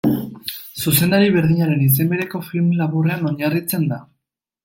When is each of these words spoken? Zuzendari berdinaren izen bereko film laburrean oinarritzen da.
Zuzendari 0.83 1.27
berdinaren 1.35 1.83
izen 1.89 2.09
bereko 2.15 2.41
film 2.47 2.71
laburrean 2.79 3.31
oinarritzen 3.33 3.89
da. 3.93 4.01